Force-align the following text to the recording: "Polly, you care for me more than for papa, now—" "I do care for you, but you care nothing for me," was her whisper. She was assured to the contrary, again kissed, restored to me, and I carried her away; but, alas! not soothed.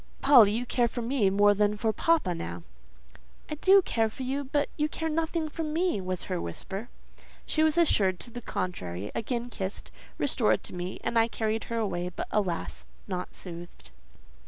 "Polly, 0.19 0.51
you 0.53 0.65
care 0.65 0.87
for 0.87 1.03
me 1.03 1.29
more 1.29 1.53
than 1.53 1.77
for 1.77 1.93
papa, 1.93 2.33
now—" 2.33 2.63
"I 3.51 3.53
do 3.53 3.83
care 3.83 4.09
for 4.09 4.23
you, 4.23 4.43
but 4.43 4.67
you 4.75 4.89
care 4.89 5.09
nothing 5.09 5.47
for 5.47 5.61
me," 5.63 6.01
was 6.01 6.23
her 6.23 6.41
whisper. 6.41 6.89
She 7.45 7.61
was 7.61 7.77
assured 7.77 8.19
to 8.21 8.31
the 8.31 8.41
contrary, 8.41 9.11
again 9.13 9.51
kissed, 9.51 9.91
restored 10.17 10.63
to 10.63 10.73
me, 10.73 10.99
and 11.03 11.19
I 11.19 11.27
carried 11.27 11.65
her 11.65 11.77
away; 11.77 12.09
but, 12.09 12.27
alas! 12.31 12.83
not 13.07 13.35
soothed. 13.35 13.91